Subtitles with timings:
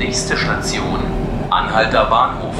[0.00, 0.98] Nächste Station,
[1.50, 2.54] Anhalter Bahnhof.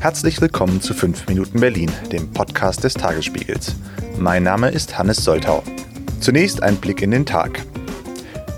[0.00, 3.74] Herzlich willkommen zu 5 Minuten Berlin, dem Podcast des Tagesspiegels.
[4.18, 5.62] Mein Name ist Hannes Soltau.
[6.20, 7.64] Zunächst ein Blick in den Tag.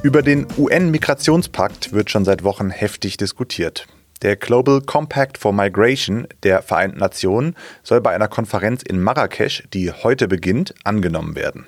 [0.02, 3.86] Über den UN-Migrationspakt wird schon seit Wochen heftig diskutiert.
[4.22, 7.54] Der Global Compact for Migration der Vereinten Nationen
[7.84, 11.66] soll bei einer Konferenz in Marrakesch, die heute beginnt, angenommen werden.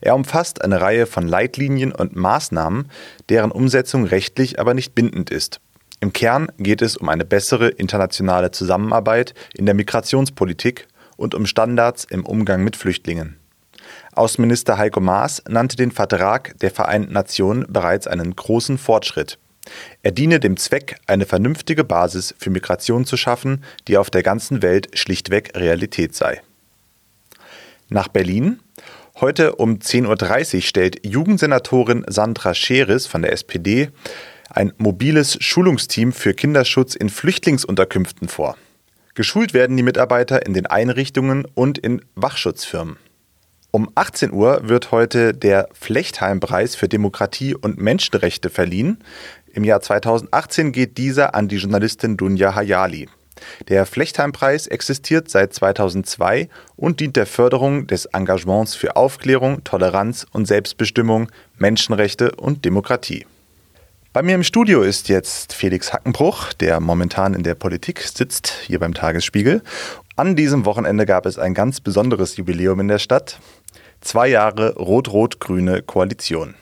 [0.00, 2.90] Er umfasst eine Reihe von Leitlinien und Maßnahmen,
[3.28, 5.60] deren Umsetzung rechtlich aber nicht bindend ist.
[6.00, 10.86] Im Kern geht es um eine bessere internationale Zusammenarbeit in der Migrationspolitik
[11.16, 13.36] und um Standards im Umgang mit Flüchtlingen.
[14.12, 19.38] Außenminister Heiko Maas nannte den Vertrag der Vereinten Nationen bereits einen großen Fortschritt.
[20.02, 24.62] Er diene dem Zweck, eine vernünftige Basis für Migration zu schaffen, die auf der ganzen
[24.62, 26.42] Welt schlichtweg Realität sei.
[27.88, 28.60] Nach Berlin.
[29.20, 33.90] Heute um 10.30 Uhr stellt Jugendsenatorin Sandra Scheres von der SPD
[34.48, 38.56] ein mobiles Schulungsteam für Kinderschutz in Flüchtlingsunterkünften vor.
[39.16, 42.96] Geschult werden die Mitarbeiter in den Einrichtungen und in Wachschutzfirmen.
[43.72, 49.02] Um 18 Uhr wird heute der Flechtheim-Preis für Demokratie und Menschenrechte verliehen.
[49.52, 53.08] Im Jahr 2018 geht dieser an die Journalistin Dunja Hayali.
[53.68, 60.46] Der Flechtheim-Preis existiert seit 2002 und dient der Förderung des Engagements für Aufklärung, Toleranz und
[60.46, 63.26] Selbstbestimmung, Menschenrechte und Demokratie.
[64.12, 68.78] Bei mir im Studio ist jetzt Felix Hackenbruch, der momentan in der Politik sitzt, hier
[68.80, 69.62] beim Tagesspiegel.
[70.16, 73.38] An diesem Wochenende gab es ein ganz besonderes Jubiläum in der Stadt.
[74.00, 76.54] Zwei Jahre rot-rot-grüne Koalition.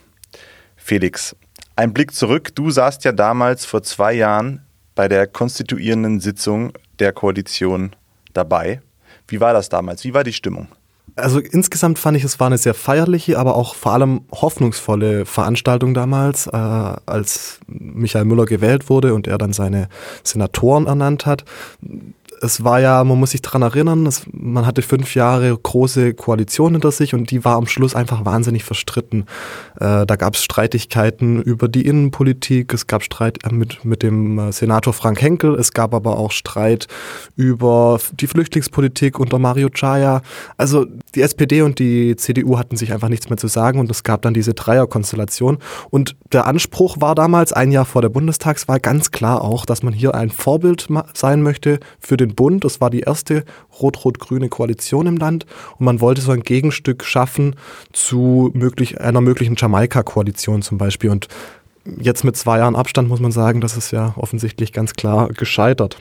[0.77, 1.35] Felix,
[1.77, 2.55] ein Blick zurück.
[2.55, 4.66] Du saßt ja damals vor zwei Jahren
[4.97, 7.95] bei der konstituierenden Sitzung der Koalition
[8.33, 8.81] dabei.
[9.29, 10.03] Wie war das damals?
[10.03, 10.67] Wie war die Stimmung?
[11.15, 15.95] Also insgesamt fand ich, es war eine sehr feierliche, aber auch vor allem hoffnungsvolle Veranstaltung
[15.95, 19.89] damals, äh, als Michael Müller gewählt wurde und er dann seine
[20.25, 21.45] Senatoren ernannt hat
[22.41, 26.73] es war ja, man muss sich daran erinnern, es, man hatte fünf Jahre große Koalition
[26.73, 29.27] hinter sich und die war am Schluss einfach wahnsinnig verstritten.
[29.77, 34.39] Äh, da gab es Streitigkeiten über die Innenpolitik, es gab Streit äh, mit, mit dem
[34.39, 36.87] äh, Senator Frank Henkel, es gab aber auch Streit
[37.37, 40.23] über die Flüchtlingspolitik unter Mario Chaya.
[40.57, 44.03] Also die SPD und die CDU hatten sich einfach nichts mehr zu sagen und es
[44.03, 45.59] gab dann diese Dreierkonstellation.
[45.91, 49.93] Und der Anspruch war damals, ein Jahr vor der Bundestagswahl, ganz klar auch, dass man
[49.93, 52.65] hier ein Vorbild sein möchte für den den Bund.
[52.65, 53.45] Das war die erste
[53.81, 55.47] rot-rot-grüne Koalition im Land
[55.79, 57.57] und man wollte so ein Gegenstück schaffen
[57.93, 61.11] zu möglich, einer möglichen Jamaika-Koalition zum Beispiel.
[61.11, 61.29] Und
[61.99, 65.99] jetzt mit zwei Jahren Abstand muss man sagen, das ist ja offensichtlich ganz klar gescheitert.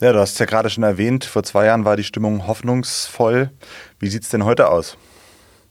[0.00, 3.50] Ja, du hast es ja gerade schon erwähnt, vor zwei Jahren war die Stimmung hoffnungsvoll.
[3.98, 4.98] Wie sieht es denn heute aus?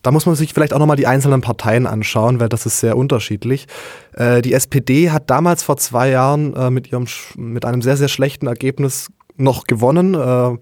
[0.05, 2.95] Da muss man sich vielleicht auch nochmal die einzelnen Parteien anschauen, weil das ist sehr
[2.95, 3.65] unterschiedlich.
[4.13, 8.07] Äh, die SPD hat damals vor zwei Jahren äh, mit, ihrem, mit einem sehr, sehr
[8.07, 9.07] schlechten Ergebnis
[9.37, 10.13] noch gewonnen.
[10.13, 10.57] Äh,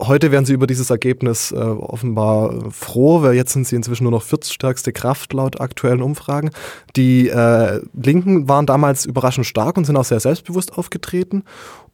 [0.00, 4.12] heute werden sie über dieses Ergebnis äh, offenbar froh, weil jetzt sind sie inzwischen nur
[4.12, 6.50] noch viertstärkste Kraft laut aktuellen Umfragen.
[6.96, 11.44] Die äh, Linken waren damals überraschend stark und sind auch sehr selbstbewusst aufgetreten.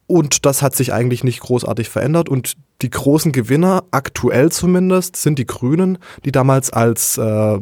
[0.07, 2.29] Und das hat sich eigentlich nicht großartig verändert.
[2.29, 2.53] Und
[2.83, 7.59] die großen Gewinner, aktuell zumindest, sind die Grünen, die damals als äh,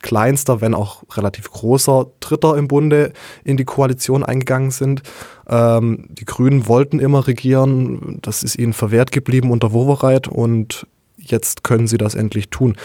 [0.00, 3.12] kleinster, wenn auch relativ großer Dritter im Bunde
[3.44, 5.02] in die Koalition eingegangen sind.
[5.48, 11.64] Ähm, die Grünen wollten immer regieren, das ist ihnen verwehrt geblieben unter Wowereit und jetzt
[11.64, 12.76] können sie das endlich tun.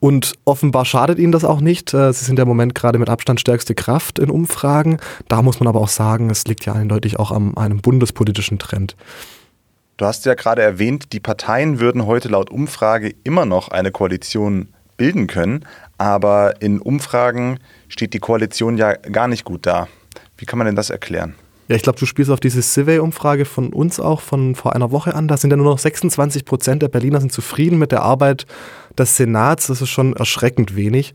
[0.00, 1.94] Und offenbar schadet ihnen das auch nicht.
[1.94, 4.98] Äh, sie sind ja im Moment gerade mit Abstand stärkste Kraft in Umfragen.
[5.28, 8.96] Da muss man aber auch sagen, es liegt ja eindeutig auch an einem bundespolitischen Trend.
[9.96, 14.68] Du hast ja gerade erwähnt, die Parteien würden heute laut Umfrage immer noch eine Koalition
[14.96, 15.64] bilden können,
[15.98, 19.88] aber in Umfragen steht die Koalition ja gar nicht gut da.
[20.36, 21.34] Wie kann man denn das erklären?
[21.68, 25.14] Ja, ich glaube, du spielst auf diese Survey-Umfrage von uns auch von vor einer Woche
[25.14, 25.28] an.
[25.28, 28.46] Da sind ja nur noch 26 Prozent der Berliner sind zufrieden mit der Arbeit
[28.98, 29.68] des Senats.
[29.68, 31.14] Das ist schon erschreckend wenig.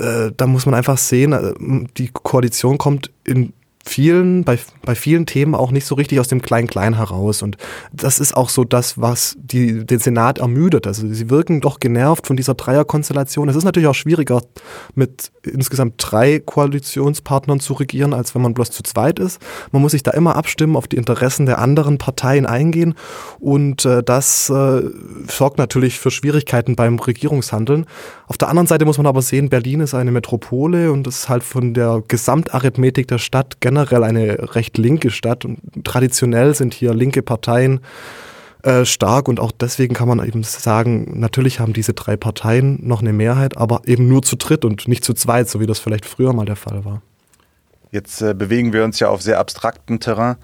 [0.00, 1.52] Äh, da muss man einfach sehen, äh,
[1.96, 3.52] die Koalition kommt in
[3.84, 7.42] vielen, bei, bei vielen Themen auch nicht so richtig aus dem Klein-Klein heraus.
[7.42, 7.56] Und
[7.92, 10.86] das ist auch so das, was die, den Senat ermüdet.
[10.86, 13.48] Also sie wirken doch genervt von dieser Dreierkonstellation.
[13.48, 14.42] Es ist natürlich auch schwieriger,
[14.94, 19.40] mit insgesamt drei Koalitionspartnern zu regieren, als wenn man bloß zu zweit ist.
[19.70, 22.94] Man muss sich da immer abstimmen, auf die Interessen der anderen Parteien eingehen.
[23.38, 24.82] Und äh, das äh,
[25.28, 27.86] sorgt natürlich für Schwierigkeiten beim Regierungshandeln.
[28.26, 31.42] Auf der anderen Seite muss man aber sehen, Berlin ist eine Metropole und ist halt
[31.42, 37.22] von der Gesamtarithmetik der Stadt generell eine recht linke Stadt und traditionell sind hier linke
[37.22, 37.80] Parteien
[38.64, 43.02] äh, stark und auch deswegen kann man eben sagen, natürlich haben diese drei Parteien noch
[43.02, 46.06] eine Mehrheit, aber eben nur zu dritt und nicht zu zweit, so wie das vielleicht
[46.06, 47.02] früher mal der Fall war.
[47.90, 50.36] Jetzt äh, bewegen wir uns ja auf sehr abstraktem Terrain.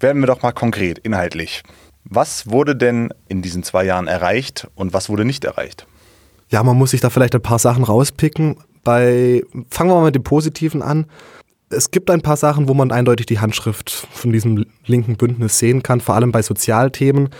[0.00, 1.62] Werden wir doch mal konkret, inhaltlich.
[2.04, 5.86] Was wurde denn in diesen zwei Jahren erreicht und was wurde nicht erreicht?
[6.48, 8.56] Ja, man muss sich da vielleicht ein paar Sachen rauspicken.
[8.84, 11.06] Bei, fangen wir mal mit dem Positiven an.
[11.68, 15.82] Es gibt ein paar Sachen, wo man eindeutig die Handschrift von diesem linken Bündnis sehen
[15.82, 17.30] kann, vor allem bei Sozialthemen.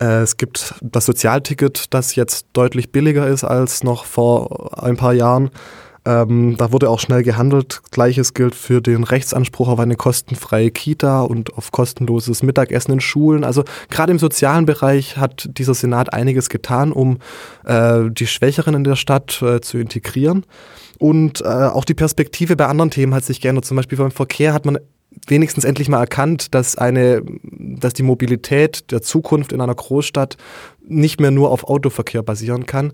[0.00, 5.12] Äh, es gibt das Sozialticket, das jetzt deutlich billiger ist als noch vor ein paar
[5.12, 5.50] Jahren.
[6.06, 7.80] Ähm, da wurde auch schnell gehandelt.
[7.90, 13.42] Gleiches gilt für den Rechtsanspruch auf eine kostenfreie Kita und auf kostenloses Mittagessen in Schulen.
[13.42, 17.18] Also gerade im sozialen Bereich hat dieser Senat einiges getan, um
[17.64, 20.44] äh, die Schwächeren in der Stadt äh, zu integrieren.
[20.98, 23.64] Und äh, auch die Perspektive bei anderen Themen hat sich geändert.
[23.64, 24.78] Zum Beispiel beim Verkehr hat man
[25.26, 30.36] wenigstens endlich mal erkannt, dass eine, dass die Mobilität der Zukunft in einer Großstadt
[30.86, 32.92] nicht mehr nur auf Autoverkehr basieren kann.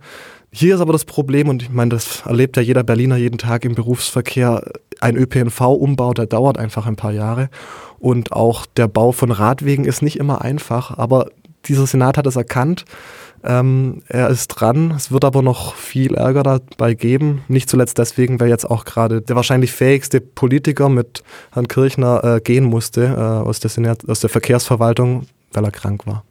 [0.52, 3.64] Hier ist aber das Problem, und ich meine, das erlebt ja jeder Berliner jeden Tag
[3.64, 4.64] im Berufsverkehr,
[5.00, 7.50] ein ÖPNV-Umbau, der dauert einfach ein paar Jahre.
[7.98, 11.30] Und auch der Bau von Radwegen ist nicht immer einfach, aber
[11.66, 12.84] dieser Senat hat es erkannt.
[13.42, 14.90] Ähm, er ist dran.
[14.90, 17.42] Es wird aber noch viel Ärger dabei geben.
[17.48, 22.40] Nicht zuletzt deswegen, weil jetzt auch gerade der wahrscheinlich fähigste Politiker mit Herrn Kirchner äh,
[22.40, 26.24] gehen musste äh, aus, der Senat, aus der Verkehrsverwaltung, weil er krank war.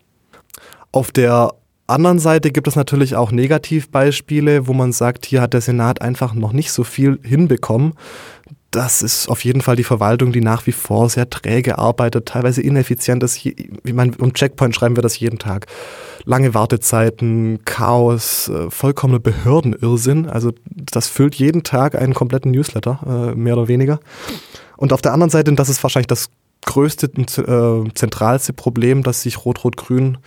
[0.91, 1.53] Auf der
[1.89, 6.33] anderen Seite gibt es natürlich auch Negativbeispiele, wo man sagt, hier hat der Senat einfach
[6.33, 7.93] noch nicht so viel hinbekommen.
[8.71, 12.61] Das ist auf jeden Fall die Verwaltung, die nach wie vor sehr träge arbeitet, teilweise
[12.61, 13.43] ineffizient ist.
[13.43, 15.65] Ich meine, um Checkpoint schreiben wir das jeden Tag.
[16.25, 20.27] Lange Wartezeiten, Chaos, äh, vollkommener Behördenirrsinn.
[20.27, 23.99] Also das füllt jeden Tag einen kompletten Newsletter, äh, mehr oder weniger.
[24.77, 26.29] Und auf der anderen Seite, und das ist wahrscheinlich das
[26.65, 30.17] größte äh, zentralste Problem, das sich Rot-Rot-Grün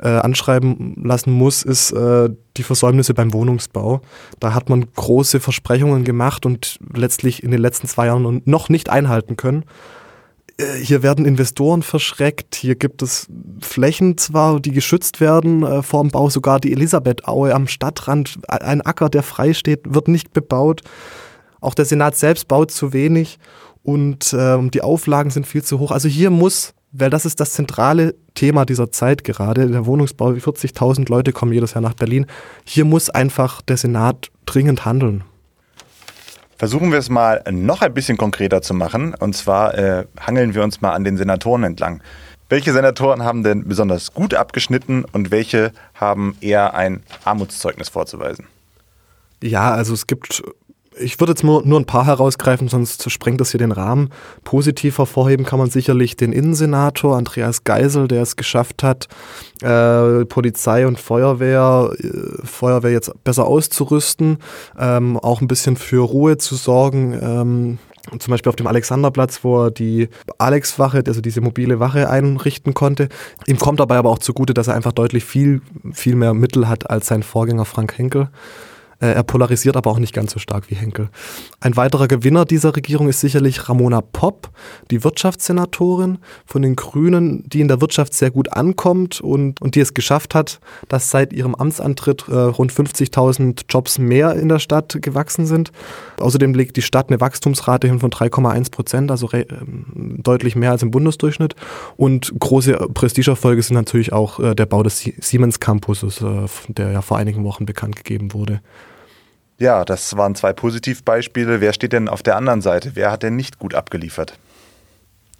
[0.00, 4.00] äh, anschreiben lassen muss, ist äh, die Versäumnisse beim Wohnungsbau.
[4.40, 8.90] Da hat man große Versprechungen gemacht und letztlich in den letzten zwei Jahren noch nicht
[8.90, 9.64] einhalten können.
[10.56, 13.28] Äh, hier werden Investoren verschreckt, hier gibt es
[13.60, 18.82] Flächen zwar, die geschützt werden äh, vor dem Bau, sogar die Elisabethaue am Stadtrand, ein
[18.82, 20.82] Acker, der frei steht, wird nicht bebaut.
[21.60, 23.38] Auch der Senat selbst baut zu wenig
[23.84, 25.92] und ähm, die Auflagen sind viel zu hoch.
[25.92, 31.08] Also hier muss, weil das ist das zentrale Thema dieser Zeit gerade, der Wohnungsbau, 40.000
[31.08, 32.26] Leute kommen jedes Jahr nach Berlin,
[32.64, 35.22] hier muss einfach der Senat dringend handeln.
[36.56, 39.14] Versuchen wir es mal noch ein bisschen konkreter zu machen.
[39.14, 42.00] Und zwar äh, hangeln wir uns mal an den Senatoren entlang.
[42.48, 48.46] Welche Senatoren haben denn besonders gut abgeschnitten und welche haben eher ein Armutszeugnis vorzuweisen?
[49.42, 50.42] Ja, also es gibt
[50.98, 54.10] ich würde jetzt nur, nur ein paar herausgreifen, sonst sprengt das hier den Rahmen.
[54.44, 59.08] Positiv hervorheben kann man sicherlich den Innensenator Andreas Geisel, der es geschafft hat,
[59.62, 64.38] äh, Polizei und Feuerwehr, äh, Feuerwehr jetzt besser auszurüsten,
[64.78, 67.18] ähm, auch ein bisschen für Ruhe zu sorgen.
[67.20, 67.78] Ähm,
[68.18, 73.08] zum Beispiel auf dem Alexanderplatz, wo er die Alex-Wache, also diese mobile Wache einrichten konnte.
[73.46, 75.62] Ihm kommt dabei aber auch zugute, dass er einfach deutlich viel,
[75.92, 78.28] viel mehr Mittel hat als sein Vorgänger Frank Henkel.
[79.04, 81.10] Äh, er polarisiert aber auch nicht ganz so stark wie Henkel.
[81.60, 84.48] Ein weiterer Gewinner dieser Regierung ist sicherlich Ramona Popp,
[84.90, 89.80] die Wirtschaftssenatorin von den Grünen, die in der Wirtschaft sehr gut ankommt und, und die
[89.80, 90.58] es geschafft hat,
[90.88, 95.70] dass seit ihrem Amtsantritt äh, rund 50.000 Jobs mehr in der Stadt gewachsen sind.
[96.18, 99.44] Außerdem legt die Stadt eine Wachstumsrate hin von 3,1 Prozent, also äh,
[99.94, 101.54] deutlich mehr als im Bundesdurchschnitt.
[101.96, 107.02] Und große Prestigeerfolge sind natürlich auch äh, der Bau des Siemens Campuses, äh, der ja
[107.02, 108.62] vor einigen Wochen bekannt gegeben wurde.
[109.64, 111.62] Ja, das waren zwei Positivbeispiele.
[111.62, 112.90] Wer steht denn auf der anderen Seite?
[112.96, 114.38] Wer hat denn nicht gut abgeliefert?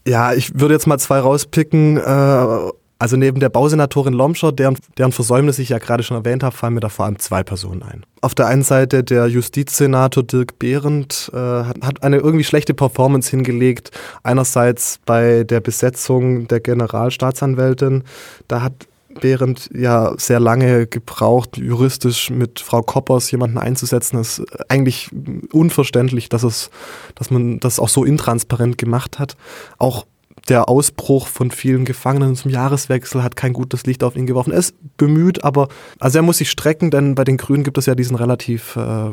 [0.08, 1.98] Ja, ich würde jetzt mal zwei rauspicken.
[1.98, 6.56] Äh, also neben der Bausenatorin Lomscher, deren, deren Versäumnis ich ja gerade schon erwähnt habe,
[6.56, 8.06] fallen mir da vor allem zwei Personen ein.
[8.22, 13.90] Auf der einen Seite der Justizsenator Dirk Behrendt äh, hat eine irgendwie schlechte Performance hingelegt.
[14.22, 18.04] Einerseits bei der Besetzung der Generalstaatsanwältin.
[18.48, 18.72] Da hat
[19.20, 25.10] während ja sehr lange gebraucht, juristisch mit Frau Koppers jemanden einzusetzen, ist eigentlich
[25.52, 26.70] unverständlich, dass es,
[27.14, 29.36] dass man das auch so intransparent gemacht hat.
[29.78, 30.06] Auch
[30.48, 34.52] der Ausbruch von vielen Gefangenen zum Jahreswechsel hat kein gutes Licht auf ihn geworfen.
[34.52, 37.86] Er ist bemüht, aber also er muss sich strecken, denn bei den Grünen gibt es
[37.86, 39.10] ja diesen relativ äh,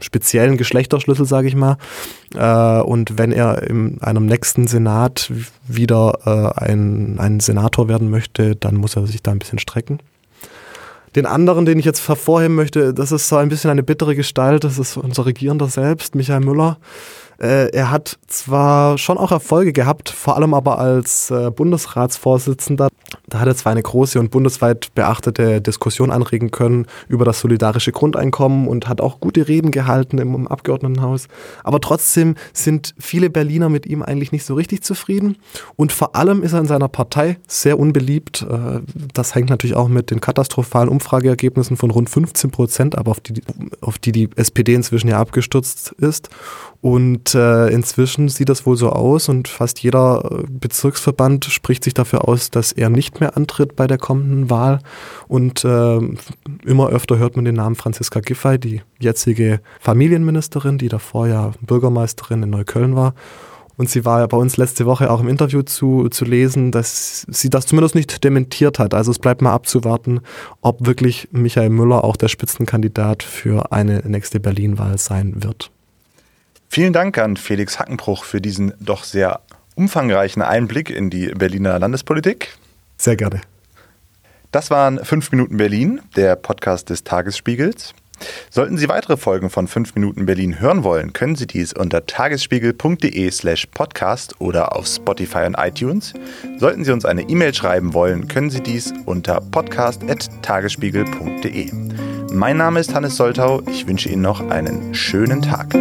[0.00, 1.76] speziellen Geschlechterschlüssel, sage ich mal.
[2.34, 5.30] Äh, und wenn er in einem nächsten Senat
[5.68, 6.18] wieder
[6.58, 10.00] äh, ein, ein Senator werden möchte, dann muss er sich da ein bisschen strecken.
[11.14, 14.64] Den anderen, den ich jetzt hervorheben möchte, das ist so ein bisschen eine bittere Gestalt,
[14.64, 16.78] das ist unser Regierender selbst, Michael Müller.
[17.38, 22.88] Äh, er hat zwar schon auch Erfolge gehabt, vor allem aber als äh, Bundesratsvorsitzender.
[23.32, 27.90] Da hat er zwar eine große und bundesweit beachtete Diskussion anregen können über das solidarische
[27.90, 31.28] Grundeinkommen und hat auch gute Reden gehalten im, Abgeordnetenhaus.
[31.64, 35.38] Aber trotzdem sind viele Berliner mit ihm eigentlich nicht so richtig zufrieden.
[35.76, 38.42] Und vor allem ist er in seiner Partei sehr unbeliebt.
[38.42, 38.80] Äh,
[39.14, 43.40] das hängt natürlich auch mit den katastrophalen Umfrageergebnissen von rund 15 Prozent ab, auf die,
[43.80, 46.28] auf die die SPD inzwischen ja abgestürzt ist.
[46.82, 51.94] Und äh, inzwischen sieht das wohl so aus und fast jeder äh, Bezirksverband spricht sich
[51.94, 54.80] dafür aus, dass er nicht mehr antritt bei der kommenden Wahl.
[55.28, 55.98] Und äh,
[56.66, 62.42] immer öfter hört man den Namen Franziska Giffey, die jetzige Familienministerin, die davor ja Bürgermeisterin
[62.42, 63.14] in Neukölln war.
[63.76, 67.26] Und sie war ja bei uns letzte Woche auch im Interview zu, zu lesen, dass
[67.28, 68.92] sie das zumindest nicht dementiert hat.
[68.92, 70.20] Also es bleibt mal abzuwarten,
[70.60, 75.70] ob wirklich Michael Müller auch der Spitzenkandidat für eine nächste Berlin-Wahl sein wird.
[76.68, 79.40] Vielen Dank an Felix Hackenbruch für diesen doch sehr
[79.74, 82.56] umfangreichen Einblick in die Berliner Landespolitik.
[83.02, 83.40] Sehr gerne.
[84.52, 87.94] Das waren 5 Minuten Berlin, der Podcast des Tagesspiegels.
[88.48, 93.28] Sollten Sie weitere Folgen von 5 Minuten Berlin hören wollen, können Sie dies unter tagesspiegel.de
[93.32, 96.14] slash podcast oder auf Spotify und iTunes.
[96.58, 101.72] Sollten Sie uns eine E-Mail schreiben wollen, können Sie dies unter podcast.tagesspiegel.de.
[102.32, 103.62] Mein Name ist Hannes Soltau.
[103.66, 105.74] Ich wünsche Ihnen noch einen schönen Tag.